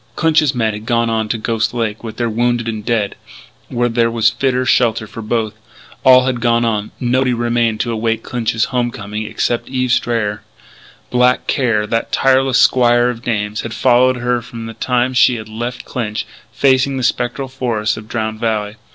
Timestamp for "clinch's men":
0.15-0.73